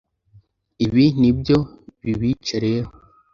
[0.85, 1.57] ibi nibyo
[2.03, 2.89] bibica rero